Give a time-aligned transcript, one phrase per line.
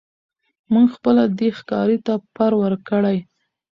[0.73, 3.17] موږ پخپله دی ښکاري ته پر ورکړی